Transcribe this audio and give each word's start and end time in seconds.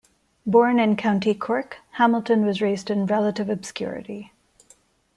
Born 0.47 0.79
in 0.79 0.95
County 0.95 1.35
Cork, 1.35 1.77
Hamilton 1.91 2.43
was 2.43 2.59
raised 2.59 2.89
in 2.89 3.05
relative 3.05 3.51
obscurity. 3.51 4.31